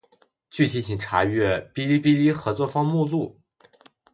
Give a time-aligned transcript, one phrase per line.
[0.49, 3.39] 具体请查阅《哔哩哔哩合作方目录》。